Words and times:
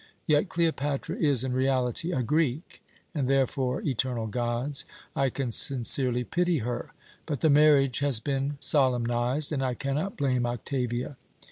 Yet 0.25 0.49
Cleopatra 0.49 1.15
is 1.17 1.43
in 1.43 1.53
reality 1.53 2.11
a 2.11 2.23
Greek, 2.23 2.81
and 3.13 3.27
therefore 3.27 3.81
eternal 3.83 4.25
gods! 4.25 4.83
I 5.15 5.29
can 5.29 5.51
sincerely 5.51 6.23
pity 6.23 6.57
her; 6.57 6.91
but 7.27 7.41
the 7.41 7.51
marriage 7.51 7.99
has 7.99 8.19
been 8.19 8.57
solemnized, 8.59 9.51
and 9.51 9.63
I 9.63 9.75
cannot 9.75 10.17
blame 10.17 10.47
Octavia. 10.47 11.17